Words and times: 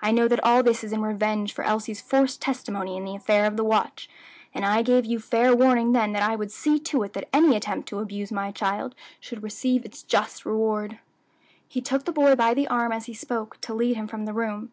I 0.00 0.12
know 0.12 0.28
that 0.28 0.42
all 0.42 0.62
this 0.62 0.82
is 0.82 0.94
in 0.94 1.02
revenge 1.02 1.52
for 1.52 1.62
Elsie's 1.62 2.00
forced 2.00 2.40
testimony 2.40 2.96
in 2.96 3.04
the 3.04 3.14
affair 3.14 3.44
of 3.44 3.58
the 3.58 3.64
watch, 3.64 4.08
and 4.54 4.64
I 4.64 4.80
gave 4.80 5.04
you 5.04 5.20
fair 5.20 5.54
warning 5.54 5.92
then 5.92 6.12
that 6.12 6.22
I 6.22 6.36
would 6.36 6.50
see 6.50 6.78
to 6.78 7.02
it 7.02 7.12
that 7.12 7.28
any 7.34 7.54
attempt 7.54 7.86
to 7.90 7.98
abuse 7.98 8.32
my 8.32 8.50
child 8.50 8.94
should 9.20 9.42
receive 9.42 9.84
its 9.84 10.02
just 10.02 10.46
reward." 10.46 11.00
He 11.68 11.82
took 11.82 12.06
the 12.06 12.12
boy 12.12 12.34
by 12.34 12.54
the 12.54 12.66
arm 12.66 12.92
as 12.92 13.04
he 13.04 13.12
spoke, 13.12 13.60
to 13.60 13.74
lead 13.74 13.96
him 13.98 14.08
from 14.08 14.24
the 14.24 14.32
room. 14.32 14.72